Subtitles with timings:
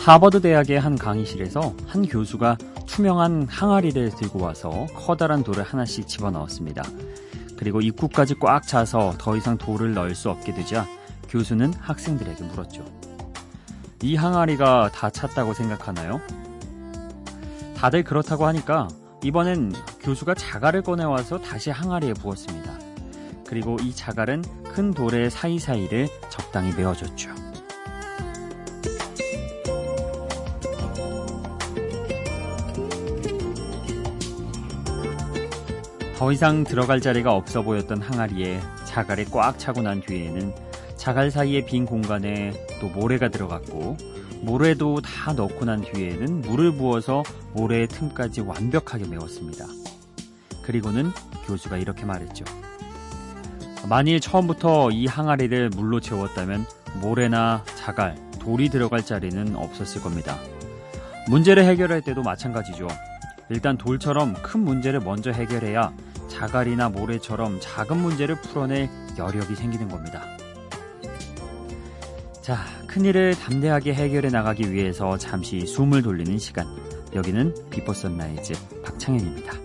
[0.00, 2.56] 하버드 대학의 한 강의실에서 한 교수가
[2.86, 6.82] 투명한 항아리를 들고 와서 커다란 돌을 하나씩 집어넣었습니다.
[7.58, 10.86] 그리고 입구까지 꽉 차서 더 이상 돌을 넣을 수 없게 되자
[11.28, 12.82] 교수는 학생들에게 물었죠.
[14.02, 16.22] 이 항아리가 다 찼다고 생각하나요?
[17.76, 18.88] 다들 그렇다고 하니까
[19.22, 22.72] 이번엔 교수가 자갈을 꺼내와서 다시 항아리에 부었습니다.
[23.46, 27.39] 그리고 이 자갈은 큰 돌의 사이사이를 적당히 메워줬죠.
[36.20, 40.52] 더 이상 들어갈 자리가 없어 보였던 항아리에 자갈이 꽉 차고 난 뒤에는
[40.94, 43.96] 자갈 사이의 빈 공간에 또 모래가 들어갔고
[44.42, 47.22] 모래도 다 넣고 난 뒤에는 물을 부어서
[47.54, 49.64] 모래의 틈까지 완벽하게 메웠습니다.
[50.62, 51.10] 그리고는
[51.46, 52.44] 교수가 이렇게 말했죠.
[53.88, 56.66] 만일 처음부터 이 항아리를 물로 채웠다면
[57.00, 60.36] 모래나 자갈, 돌이 들어갈 자리는 없었을 겁니다.
[61.28, 62.88] 문제를 해결할 때도 마찬가지죠.
[63.50, 65.92] 일단 돌처럼 큰 문제를 먼저 해결해야
[66.28, 68.88] 자갈이나 모래처럼 작은 문제를 풀어낼
[69.18, 70.22] 여력이 생기는 겁니다.
[72.40, 76.66] 자, 큰일을 담대하게 해결해 나가기 위해서 잠시 숨을 돌리는 시간.
[77.14, 79.59] 여기는 Before Sunrise 박창현입니다.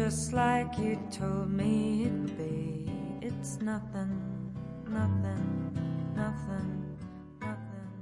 [0.00, 2.90] Just like you told me it'd be.
[3.20, 4.16] It's nothing,
[4.88, 5.74] nothing,
[6.16, 6.96] nothing,
[7.38, 7.92] nothing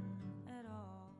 [0.46, 1.10] at all.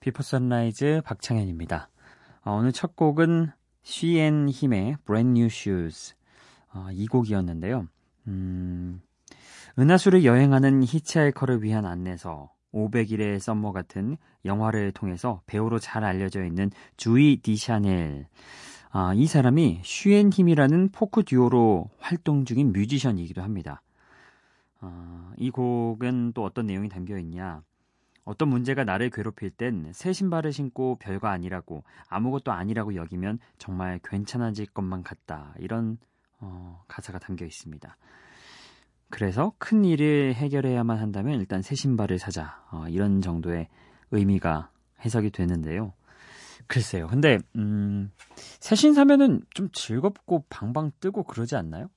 [0.00, 1.90] Before Sunrise 박창현입니다.
[2.44, 3.52] 어, 오늘 첫 곡은
[3.84, 6.16] She & Him의 Brand New Shoes
[6.74, 7.86] 어, 이 곡이었는데요.
[8.26, 9.00] 음,
[9.78, 17.38] 은하수를 여행하는 히치하이커를 위한 안내서 500일의 썸머 같은 영화를 통해서 배우로 잘 알려져 있는 주이
[17.42, 18.26] 디샤넬
[18.90, 23.80] 아, 이 사람이 쉬앤 힘이라는 포크 듀오로 활동 중인 뮤지션이기도 합니다.
[24.82, 27.62] 어, 이 곡은 또 어떤 내용이 담겨 있냐?
[28.24, 34.66] 어떤 문제가 나를 괴롭힐 땐 새 신발을 신고 별거 아니라고 아무것도 아니라고 여기면 정말 괜찮아질
[34.66, 35.54] 것만 같다.
[35.58, 35.98] 이런
[36.38, 37.96] 어, 가사가 담겨 있습니다.
[39.12, 42.64] 그래서 큰 일을 해결해야만 한다면 일단 새 신발을 사자.
[42.70, 43.68] 어, 이런 정도의
[44.10, 44.70] 의미가
[45.04, 45.92] 해석이 되는데요.
[46.66, 47.08] 글쎄요.
[47.08, 48.10] 근데 음,
[48.60, 51.90] 새신 사면은 좀 즐겁고 방방 뜨고 그러지 않나요?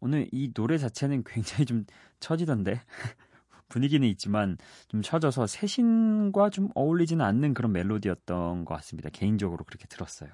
[0.00, 1.84] 오늘 이 노래 자체는 굉장히 좀
[2.18, 2.80] 처지던데
[3.68, 4.58] 분위기는 있지만
[4.88, 9.08] 좀 처져서 새신과 좀 어울리지는 않는 그런 멜로디였던 것 같습니다.
[9.10, 10.30] 개인적으로 그렇게 들었어요.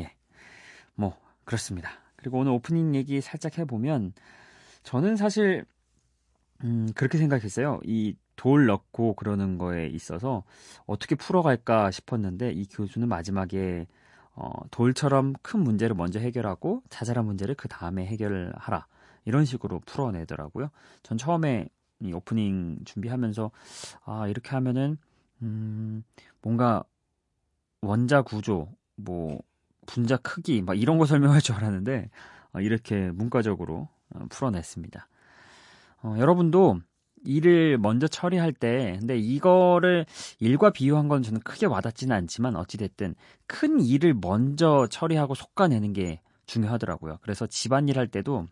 [0.00, 0.14] 예,
[0.94, 1.92] 뭐 그렇습니다.
[2.16, 4.12] 그리고 오늘 오프닝 얘기 살짝 해보면
[4.86, 5.64] 저는 사실
[6.64, 7.80] 음, 그렇게 생각했어요.
[7.84, 10.44] 이 돌 넣고 그러는 거에 있어서
[10.86, 13.86] 어떻게 풀어갈까 싶었는데 이 교수는 마지막에
[14.34, 18.86] 어, 돌처럼 큰 문제를 먼저 해결하고 자잘한 문제를 그 다음에 해결을 하라.
[19.24, 20.70] 이런 식으로 풀어내더라고요.
[21.02, 21.68] 전 처음에
[22.00, 23.50] 이 오프닝 준비하면서
[24.04, 24.98] 아, 이렇게 하면은
[25.42, 26.04] 음,
[26.42, 26.84] 뭔가
[27.80, 29.40] 원자 구조, 뭐
[29.86, 32.10] 분자 크기 막 이런 거 설명할 줄 알았는데
[32.52, 33.95] 어, 이렇게 문과적으로 어,
[34.28, 35.08] 풀어냈습니다.
[36.02, 36.80] 어, 여러분도
[37.24, 40.06] 일을 먼저 처리할 때, 근데 이거를
[40.38, 43.14] 일과 비유한 건 저는 크게 와닿지는 않지만 어찌됐든
[43.46, 47.18] 큰 일을 먼저 처리하고 속가내는 게 중요하더라고요.
[47.22, 48.46] 그래서 집안일 할 때도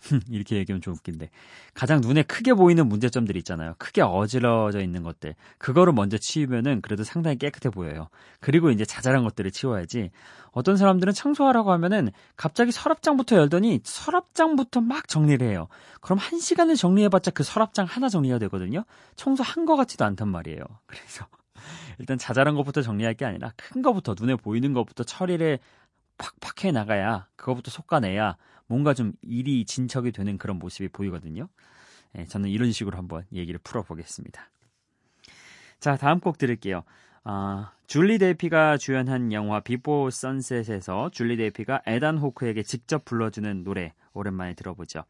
[0.30, 1.30] 이렇게 얘기하면 좀 웃긴데
[1.74, 3.74] 가장 눈에 크게 보이는 문제점들이 있잖아요.
[3.78, 8.08] 크게 어지러져 있는 것들 그거를 먼저 치우면은 그래도 상당히 깨끗해 보여요.
[8.40, 10.10] 그리고 이제 자잘한 것들을 치워야지.
[10.52, 15.68] 어떤 사람들은 청소하라고 하면은 갑자기 서랍장부터 열더니 서랍장부터 막 정리를 해요.
[16.00, 18.84] 그럼 한 시간을 정리해봤자 그 서랍장 하나 정리가 되거든요.
[19.16, 20.62] 청소한 것 같지도 않단 말이에요.
[20.86, 21.26] 그래서
[21.98, 25.58] 일단 자잘한 것부터 정리할 게 아니라 큰 것부터 눈에 보이는 것부터 처리를
[26.16, 28.36] 팍팍 해 나가야 그것부터 속가내야
[28.68, 31.48] 뭔가 좀 일이 진척이 되는 그런 모습이 보이거든요.
[32.16, 34.48] 예, 저는 이런 식으로 한번 얘기를 풀어보겠습니다.
[35.80, 36.84] 자, 다음 곡 들을게요.
[37.24, 44.54] 아, 줄리 델피가 주연한 영화 비포 선셋에서 줄리 델피가 에단 호크에게 직접 불러주는 노래 오랜만에
[44.54, 45.04] 들어보죠.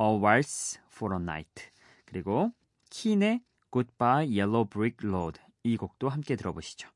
[0.00, 1.70] A Waltz for a Night
[2.04, 2.52] 그리고
[2.90, 3.42] Keane의
[3.72, 6.88] Goodbye Yellow Brick Road 이 곡도 함께 들어보시죠.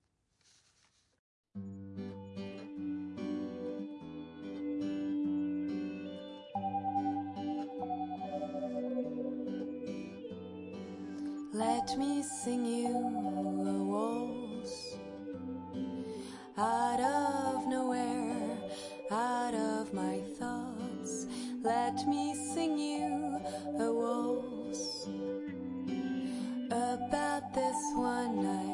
[11.55, 14.97] Let me sing you a waltz
[16.59, 18.59] out of nowhere,
[19.13, 21.27] out of my thoughts.
[21.63, 23.39] Let me sing you
[23.79, 25.07] a waltz
[26.73, 28.74] about this one night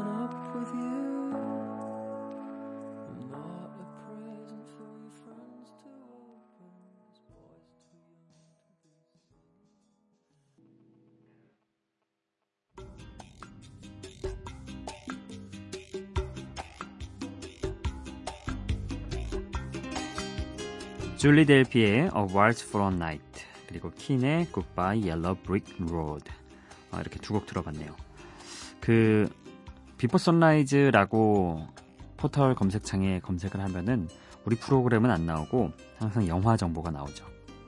[21.21, 26.25] 줄리 델피의 A Waltz for a Night 그리고 Keane의 Goodbye Yellow Brick Road
[26.91, 27.95] 어, 이렇게 두 곡 들어봤네요.
[28.79, 29.29] 그
[29.99, 31.67] Before Sunrise라고
[32.17, 34.09] 포털 검색창에 검색을 하면은
[34.45, 37.23] 우리 프로그램은 안 나오고 항상 영화 정보가 나오죠.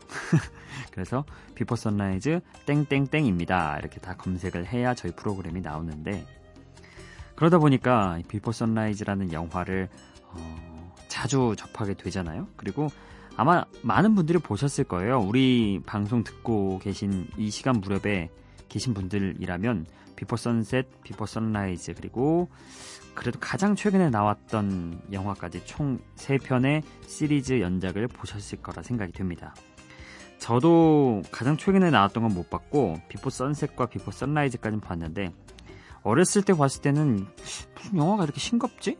[0.89, 1.23] 그래서
[1.53, 3.77] Before Sunrise 땡땡땡입니다.
[3.77, 6.25] 이렇게 다 검색을 해야 저희 프로그램이 나오는데
[7.35, 9.89] 그러다 보니까 Before Sunrise라는 영화를
[10.31, 12.47] 어, 자주 접하게 되잖아요.
[12.57, 12.87] 그리고
[13.35, 15.19] 아마 많은 분들이 보셨을 거예요.
[15.19, 18.29] 우리 방송 듣고 계신 이 시간 무렵에
[18.69, 22.49] 계신 분들이라면 Before Sunset, Before Sunrise 그리고
[23.15, 29.53] 그래도 가장 최근에 나왔던 영화까지 총 3편의 시리즈 연작을 보셨을 거라 생각이 됩니다.
[30.39, 35.31] 저도 가장 최근에 나왔던 건 못 봤고 Before Sunset과 Before Sunrise까지는 봤는데
[36.03, 38.97] 어렸을 때 봤을 때는 무슨 영화가 이렇게 싱겁지?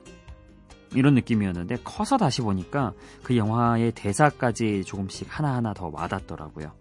[0.95, 2.93] 이런 느낌이었는데 커서 다시 보니까
[3.23, 6.71] 그 영화의 대사까지 조금씩 하나하나 더 와닿더라고요.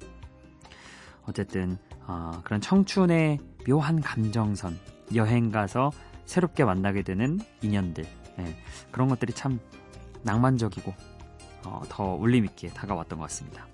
[1.26, 4.78] 어쨌든 어, 그런 청춘의 묘한 감정선,
[5.14, 5.92] 여행 가서
[6.24, 8.04] 새롭게 만나게 되는 인연들
[8.38, 8.56] 네,
[8.90, 9.60] 그런 것들이 참
[10.22, 10.94] 낭만적이고
[11.66, 13.66] 어, 더 울림 있게 다가왔던 것 같습니다.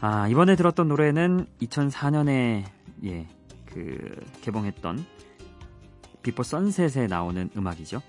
[0.00, 2.64] 아, 이번에 들었던 노래는 2004년에
[3.04, 3.28] 예,
[3.66, 5.04] 그 개봉했던
[6.22, 8.00] Before Sunset에 나오는 음악이죠.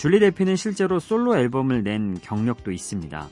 [0.00, 3.28] 줄리 델피는 실제로 솔로 앨범을 낸 경력도 있습니다.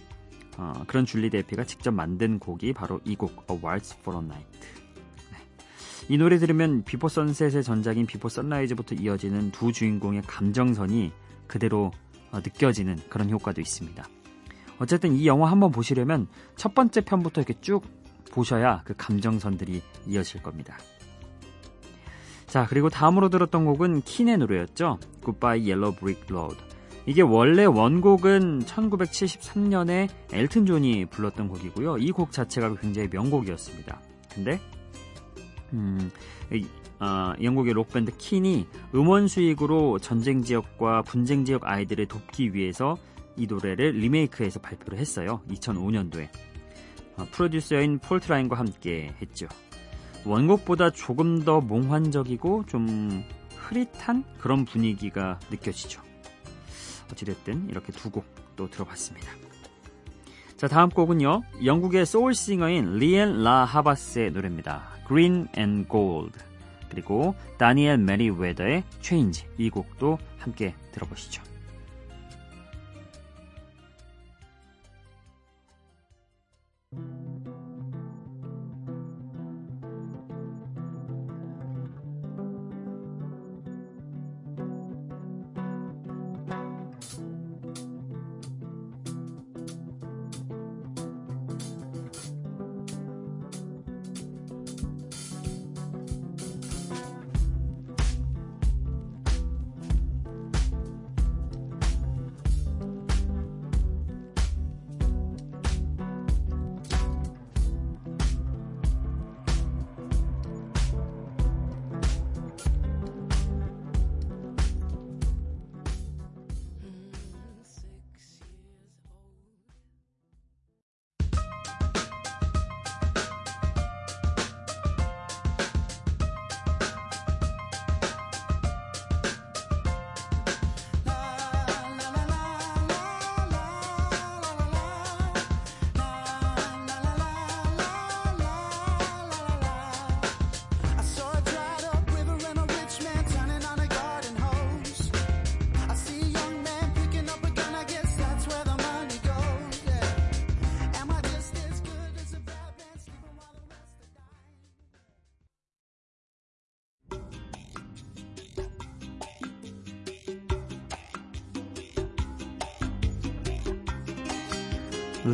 [0.59, 4.59] 어, 그런 줄리 델피가 직접 만든 곡이 바로 이 곡 A Waltz for a Night.
[5.33, 5.39] 네.
[6.11, 11.11] 이 노래 들으면 Before Sunset의 전작인 Before Sunrise부터 이어지는 두 주인공의 감정선이
[11.47, 11.91] 그대로
[12.33, 14.07] 어, 느껴지는 그런 효과도 있습니다.
[14.79, 17.83] 어쨌든 이 영화 한번 보시려면 첫 번째 편부터 이렇게 쭉
[18.31, 20.77] 보셔야 그 감정선들이 이어질 겁니다.
[22.49, 24.99] 자, 그리고 다음으로 들었던 곡은 Keane의 노래였죠.
[25.23, 26.57] Goodbye Yellow Brick Road.
[27.07, 31.99] 이게 원래 원곡은 1973년에 엘튼 존이 불렀던 곡이고요.
[31.99, 34.01] 이 곡 자체가 굉장히 명곡이었습니다.
[34.35, 34.61] 근데
[35.73, 36.11] 음,
[36.53, 36.67] 이,
[37.01, 42.97] 어, 영국의 록밴드 Keane이 음원 수익으로 전쟁 지역과 분쟁 지역 아이들을 돕기 위해서
[43.37, 45.41] 이 노래를 리메이크해서 발표를 했어요.
[45.51, 46.29] 2005년도에.
[47.17, 49.47] 어, 프로듀서인 폴 트라인과 함께 했죠.
[50.29, 53.25] 원곡보다 조금 더 몽환적이고 좀
[53.57, 56.03] 흐릿한 그런 분위기가 느껴지죠.
[57.11, 59.31] 어찌됐든 이렇게 두 곡 또 들어봤습니다.
[60.57, 61.43] 자, 다음 곡은요.
[61.65, 64.83] 영국의 소울싱어인 리앤 라 하바스의 노래입니다.
[65.07, 66.37] Green and Gold.
[66.91, 69.47] 그리고 다니엘 메리웨더의 Change.
[69.57, 71.48] 이 곡도 함께 들어보시죠.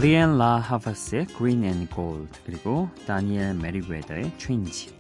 [0.01, 4.93] 리앤 라 하바스의 Green and Gold 그리고 다니엘 메리웨더의 Change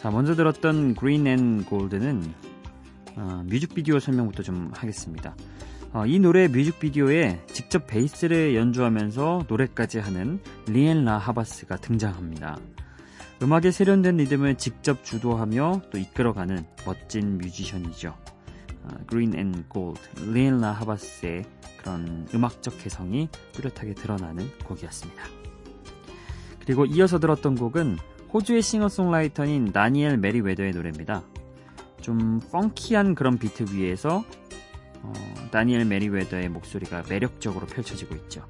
[0.00, 2.34] 자 먼저 들었던 Green and Gold는
[3.16, 5.36] 어, 뮤직비디오 설명부터 좀 하겠습니다.
[5.92, 12.58] 어, 이 노래 뮤직비디오에 직접 베이스를 연주하면서 노래까지 하는 리앤 라 하바스가 등장합니다.
[13.42, 18.14] 음악에 세련된 리듬을 직접 주도하며 또 이끌어가는 멋진 뮤지션이죠
[19.08, 21.44] Green and Gold 리앤 라 하바스의
[21.76, 25.22] 그런 음악적 개성이 뚜렷하게 드러나는 곡이었습니다.
[26.60, 27.98] 그리고 이어서 들었던 곡은
[28.32, 31.22] 호주의 싱어송라이터인 다니엘 메리웨더의 노래입니다.
[32.00, 34.24] 좀 펑키한 그런 비트 위에서
[35.02, 35.12] 어,
[35.50, 38.46] 다니엘 메리웨더의 목소리가 매력적으로 펼쳐지고 있죠.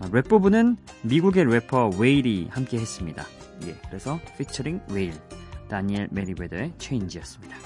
[0.00, 3.24] 어, 랩 부분은 미국의 래퍼 웨일이 함께 했습니다.
[3.64, 5.12] 예, 그래서 피처링 웨일,
[5.68, 7.56] 다니엘 메리웨더의 체인지였습니다.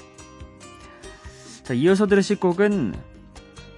[1.63, 2.95] 자, 이어서 들으실 곡은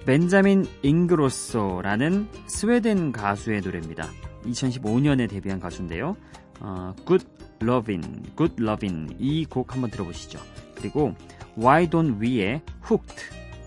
[0.05, 4.07] 벤자민 잉그로소라는 스웨덴 가수의 노래입니다.
[4.45, 6.15] 2015년에 데뷔한 가수인데요.
[6.59, 7.25] 어, Good
[7.61, 10.39] Lovin', Good Lovin' 이 곡 한번 들어보시죠.
[10.75, 11.15] 그리고
[11.57, 13.23] Why Don't We의 Hooked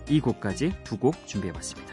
[0.09, 1.89] 이 곡까지 두 곡 준비해봤습니다.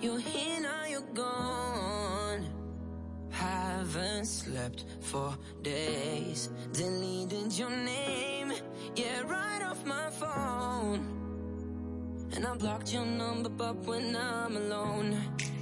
[0.00, 1.47] Here now, you're gone.
[3.98, 6.50] Haven't slept for days.
[6.72, 8.52] Deleted your name,
[8.94, 11.00] yeah, right off my phone.
[12.32, 15.16] And I blocked your number, but when I'm alone,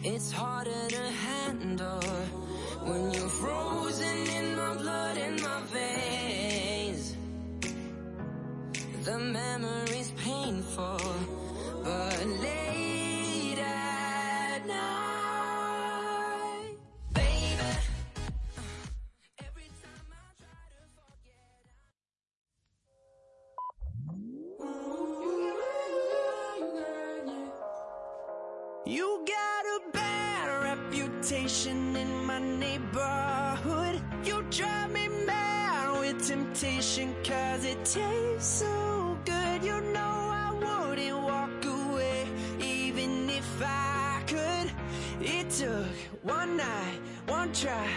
[0.05, 2.02] it's harder to handle.
[2.85, 7.16] When you're frozen in my blood and my veins.
[9.05, 11.00] The memory's painful,
[11.83, 12.65] but late
[31.64, 34.02] in my neighborhood.
[34.25, 39.64] You drive me mad with temptation, cause it tastes so good.
[39.64, 42.26] You know I wouldn't walk away,
[42.60, 44.70] even if I could.
[45.20, 45.86] It took
[46.22, 47.88] one night, one try,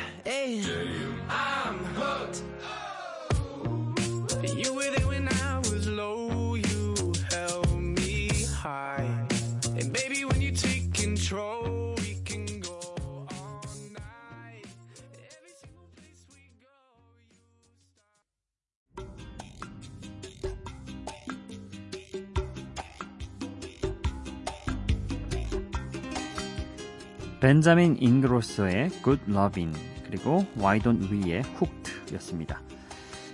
[27.40, 29.74] 벤자민 잉그로소의 Good Lovin'
[30.06, 32.62] 그리고 Why Don't We의 Hooked였습니다.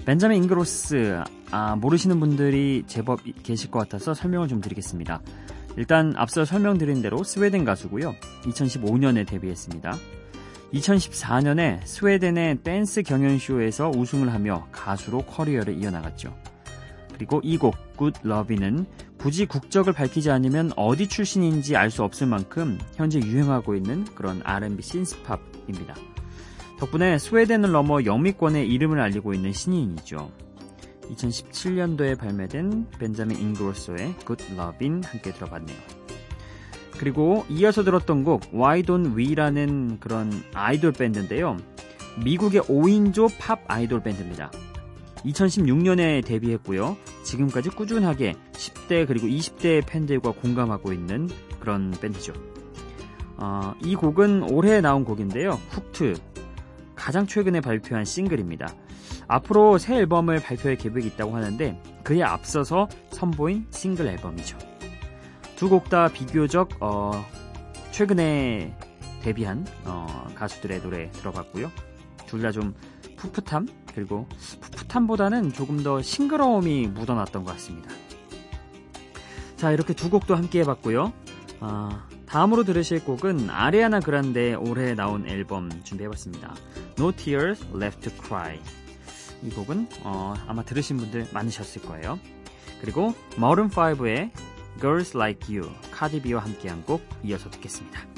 [0.05, 5.21] 벤자민 잉그로소 아, 모르시는 분들이 제법 계실 것 같아서 설명을 좀 드리겠습니다.
[5.77, 8.13] 일단 앞서 설명드린 대로 스웨덴 가수고요.
[8.43, 9.95] 2015년에 데뷔했습니다.
[10.73, 16.35] 2014년에 스웨덴의 댄스 경연쇼에서 우승을 하며 가수로 커리어를 이어나갔죠.
[17.13, 18.85] 그리고 이 곡 Good Love는
[19.25, 24.83] 굳이 국적을 밝히지 않으면 어디 출신인지 알 수 없을 만큼 현재 유행하고 있는 그런 R&B
[24.83, 25.95] 신스팝입니다.
[26.77, 30.31] 덕분에 스웨덴을 넘어 영미권의 이름을 알리고 있는 신인이죠.
[31.09, 35.77] 2017년도에 발매된 벤자민 잉그로소의 Good Love인 함께 들어봤네요.
[36.99, 41.57] 그리고 이어서 들었던 곡 Why Don't We라는 그런 아이돌 밴드인데요.
[42.23, 44.51] 미국의 5인조 팝 아이돌 밴드입니다.
[45.25, 46.97] 2016년에 데뷔했고요.
[47.23, 51.29] 지금까지 꾸준하게 10대 그리고 20대 팬들과 공감하고 있는
[51.59, 52.33] 그런 밴드죠.
[53.37, 55.59] 어, 이 곡은 올해 나온 곡인데요.
[55.69, 56.15] 훅트
[56.95, 58.73] 가장 최근에 발표한 싱글입니다.
[59.27, 64.57] 앞으로 새 앨범을 발표할 계획이 있다고 하는데 그에 앞서서 선보인 싱글 앨범이죠.
[65.55, 67.11] 두 곡 다 비교적 어,
[67.91, 68.75] 최근에
[69.23, 71.71] 데뷔한 어, 가수들의 노래 들어봤고요.
[72.27, 72.73] 둘 다 좀
[73.17, 74.27] 풋풋함 그리고
[74.59, 77.89] 풋풋함보다는 조금 더 싱그러움이 묻어났던 것 같습니다.
[79.55, 81.13] 자 이렇게 두 곡도 함께 해봤고요.
[81.61, 86.53] 아, 다음으로 들으실 곡은 아리아나 그란데 올해 나온 앨범 준비해봤습니다.
[86.99, 88.59] No Tears Left to Cry.
[89.41, 92.19] 이 곡은 어, 아마 들으신 분들 많으셨을 거예요.
[92.81, 94.31] 그리고 마룬 5의
[94.81, 98.14] Girls Like You, 카디비와 함께한 곡 이어서 듣겠습니다.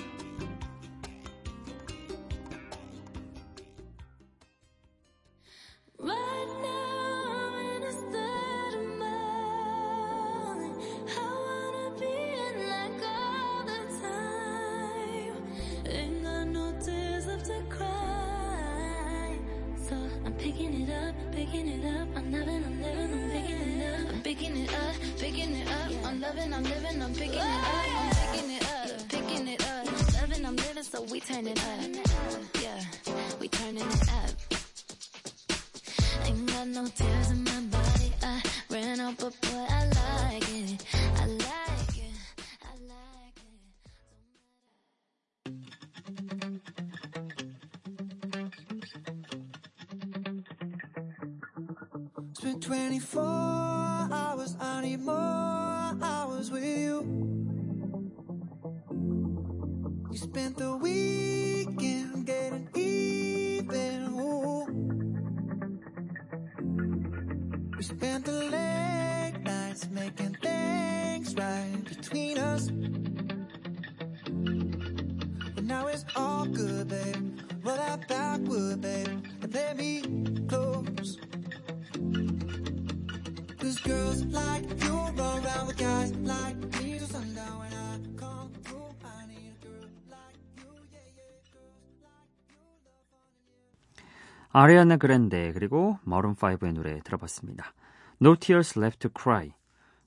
[20.38, 22.08] Picking it up, picking it up.
[22.15, 23.77] I'm loving, I'm living, I'm picking it
[24.24, 25.91] picking it up, picking it up.
[26.06, 27.88] I'm loving, I'm living, I'm picking it up.
[27.88, 29.88] I'm picking it up, picking it up.
[29.88, 31.79] I'm loving, I'm living, so we turn it up.
[32.62, 32.84] Yeah,
[33.39, 34.32] we turning it up.
[36.25, 37.47] Ain't got no tears in my
[60.38, 60.66] spent the
[94.61, 97.74] 아리아나 그랜데 그리고 마룬 5의 노래 들어봤습니다.
[98.22, 99.53] No Tears Left to Cry.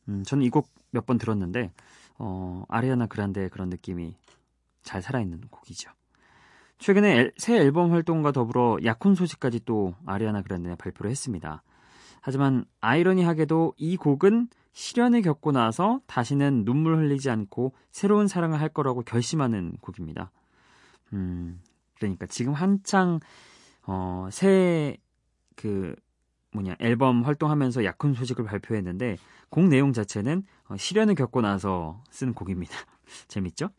[0.09, 1.71] 음, 저는 이 곡 몇 번 들었는데
[2.19, 4.17] 어, 아리아나 그란데의 그런 느낌이
[4.83, 5.91] 잘 살아있는 곡이죠.
[6.79, 11.63] 최근에 앨- 새 앨범 활동과 더불어 약혼 소식까지 또 아리아나 그란데가 발표를 했습니다.
[12.23, 19.03] 하지만 아이러니하게도 이 곡은 시련을 겪고 나서 다시는 눈물 흘리지 않고 새로운 사랑을 할 거라고
[19.03, 20.31] 결심하는 곡입니다.
[21.13, 21.61] 음,
[21.99, 23.21] 그러니까 지금 한창
[23.93, 24.97] 어, 새,
[25.57, 25.97] 그,
[26.53, 29.17] 뭐냐, 앨범 활동하면서 약혼 소식을 발표했는데,
[29.49, 32.73] 곡 내용 자체는 어, 시련을 겪고 나서 쓴 곡입니다.
[33.27, 33.71] 재밌죠?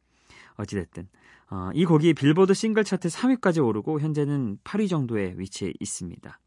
[0.57, 1.07] 어찌됐든.
[1.49, 6.39] 어, 이 곡이 빌보드 싱글 차트 3위까지 오르고, 현재는 8위 정도에 위치해 있습니다.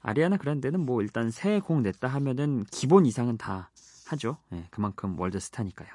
[0.00, 3.70] 아리아나 그란데는 뭐 일단 새 곡 냈다 하면은 기본 이상은 다
[4.06, 4.36] 하죠.
[4.52, 5.88] 예, 그만큼 월드 스타니까요.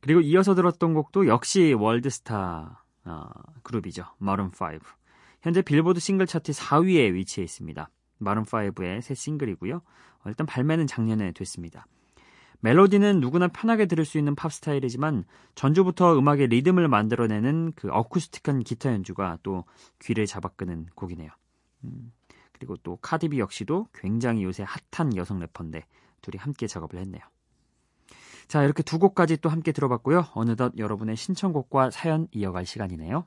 [0.00, 3.28] 그리고 이어서 들었던 곡도 역시 월드 스타 어,
[3.64, 4.06] 그룹이죠.
[4.18, 5.01] 마룬 5.
[5.42, 7.90] 현재 빌보드 싱글 차트 4위에 위치해 있습니다.
[8.18, 9.76] 마룬 5의 새 싱글이고요.
[9.76, 11.86] 어, 일단 발매는 작년에 됐습니다.
[12.60, 15.24] 멜로디는 누구나 편하게 들을 수 있는 팝 스타일이지만
[15.56, 19.64] 전주부터 음악의 리듬을 만들어내는 그 어쿠스틱한 기타 연주가 또
[20.00, 21.30] 귀를 잡아끄는 곡이네요.
[21.84, 22.12] 음,
[22.52, 25.84] 그리고 또 카디비 역시도 굉장히 요새 핫한 여성 래퍼인데
[26.20, 27.22] 둘이 함께 작업을 했네요.
[28.46, 30.26] 자, 이렇게 두 곡까지 또 함께 들어봤고요.
[30.34, 33.26] 어느덧 여러분의 신청곡과 사연 이어갈 시간이네요.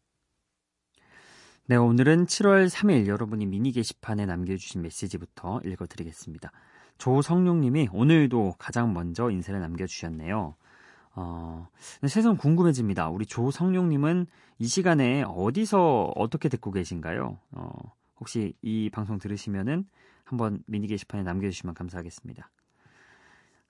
[1.71, 6.51] 네, 오늘은 7월 3일 여러분이 미니 게시판에 남겨주신 메시지부터 읽어드리겠습니다.
[6.97, 10.55] 조성룡님이 오늘도 가장 먼저 인사를 남겨주셨네요.
[11.15, 11.67] 어,
[12.09, 13.07] 세상 궁금해집니다.
[13.07, 14.27] 우리 조성룡님은
[14.59, 17.39] 이 시간에 어디서 어떻게 듣고 계신가요?
[17.51, 17.71] 어,
[18.19, 19.85] 혹시 이 방송 들으시면은
[20.25, 22.51] 한번 미니 게시판에 남겨주시면 감사하겠습니다.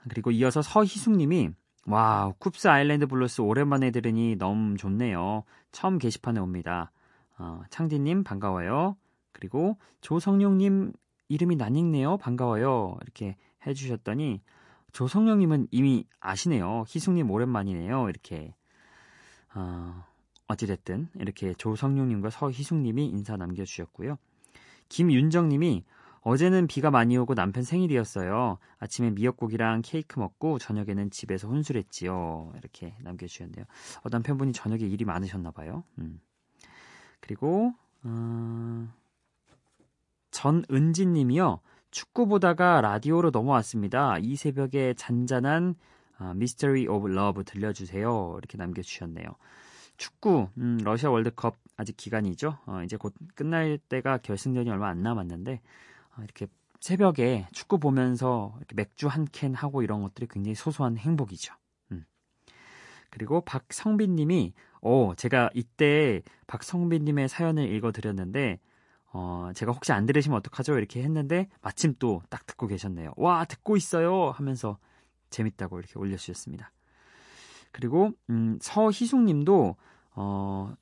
[0.10, 1.52] 그리고 이어서 서희숙님이
[1.86, 5.44] 와, Koop's Island Blues 오랜만에 들으니 너무 좋네요.
[5.72, 6.92] 처음 게시판에 옵니다.
[7.42, 8.96] 어, 창디님 반가워요.
[9.32, 10.94] 그리고 조성룡님
[11.28, 12.18] 이름이 낯익네요.
[12.18, 12.98] 반가워요.
[13.02, 14.42] 이렇게 해주셨더니
[14.92, 16.84] 조성룡님은 이미 아시네요.
[16.88, 18.10] 희숙님 오랜만이네요.
[18.10, 18.54] 이렇게
[19.56, 20.06] 어,
[20.48, 24.18] 어찌됐든 이렇게 조성룡님과 서희숙님이 인사 남겨주셨고요.
[24.90, 25.84] 김윤정님이
[26.22, 28.60] 어제는 비가 많이 오고 남편 생일이었어요.
[28.78, 32.54] 아침에 미역국이랑 케이크 먹고 저녁에는 집에서 혼술했지요.
[32.58, 33.66] 이렇게 남겨주셨네요.
[34.04, 35.84] 어, 남편분이 저녁에 일이 많으셨나 봐요.
[35.98, 36.20] 음.
[37.22, 38.88] 그리고 어...
[40.32, 41.60] 전은지님이요.
[41.92, 44.18] 축구 보다가 라디오로 넘어왔습니다.
[44.20, 45.76] 이 새벽에 잔잔한
[46.20, 48.36] 어, Mystery of Love 들려주세요.
[48.38, 49.26] 이렇게 남겨주셨네요.
[49.98, 52.58] 축구, 음, 러시아 월드컵 아직 기간이죠.
[52.66, 55.62] 어, 이제 곧 끝날 때가 결승전이 얼마 안 남았는데
[56.18, 56.48] 어, 이렇게
[56.80, 61.54] 새벽에 축구 보면서 이렇게 맥주 한 캔 하고 이런 것들이 굉장히 소소한 행복이죠.
[61.92, 62.06] 음.
[63.10, 68.60] 그리고 박성빈님이 오, 제가 이때 박성빈님의 사연을 읽어드렸는데,
[69.14, 70.78] 어, 제가 혹시 안 들으시면 어떡하죠?
[70.78, 73.14] 이렇게 했는데, 마침 또 딱 듣고 계셨네요.
[73.18, 74.32] 와, 듣고 있어요!
[74.32, 74.78] 하면서
[75.30, 76.72] 재밌다고 이렇게 올려주셨습니다.
[77.72, 79.76] 그리고, 음, 서희숙 님도,
[80.16, 80.74] 어,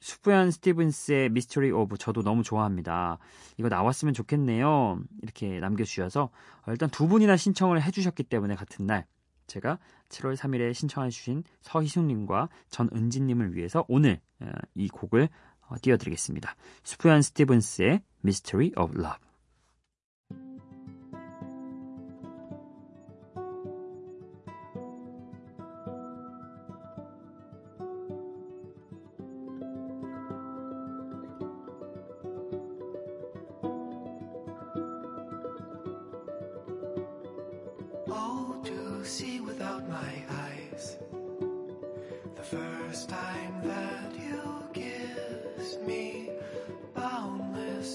[0.00, 3.18] 수프얀 스티븐스의 Mystery of 저도 너무 좋아합니다.
[3.56, 5.00] 이거 나왔으면 좋겠네요.
[5.22, 6.22] 이렇게 남겨주셔서,
[6.66, 9.06] 어, 일단 두 분이나 신청을 해주셨기 때문에 같은 날,
[9.48, 15.28] 제가 7월 3일에 신청해 주신 서희숙님과 전은진님을 위해서 오늘 어, 이 곡을
[15.62, 16.54] 어, 띄워드리겠습니다.
[16.84, 19.27] 수프얀 스티븐스의 Mystery of Love.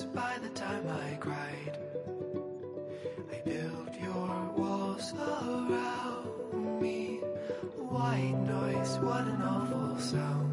[0.02, 1.78] By the time I cried.
[3.32, 7.20] I built your walls around me.
[7.78, 10.53] White noise, what an awful sound.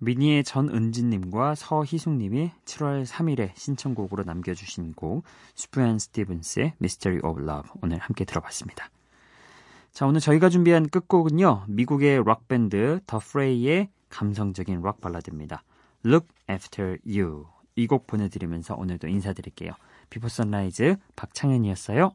[0.00, 8.24] 미니의 전은진님과 서희숙님이 7월 3일에 신청곡으로 남겨주신 곡 수프얀 스티븐스의 Mystery of Love 오늘 함께
[8.24, 8.88] 들어봤습니다.
[9.92, 15.62] 자 오늘 저희가 준비한 끝곡은요 미국의 록밴드 더 프레이의 감성적인 록 발라드입니다.
[16.04, 19.72] Look After You 이 곡 보내드리면서 오늘도 인사드릴게요.
[20.10, 22.12] Before Sunrise 박창현이었어요.